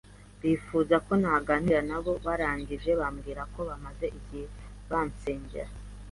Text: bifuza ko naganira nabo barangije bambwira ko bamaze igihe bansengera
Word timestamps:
bifuza 0.41 0.95
ko 1.05 1.11
naganira 1.21 1.79
nabo 1.89 2.11
barangije 2.25 2.89
bambwira 2.99 3.41
ko 3.53 3.59
bamaze 3.69 4.05
igihe 4.19 4.45
bansengera 4.89 5.71